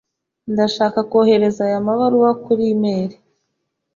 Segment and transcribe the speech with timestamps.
[0.53, 3.11] Ndashaka kohereza aya mabaruwa kuri airmail.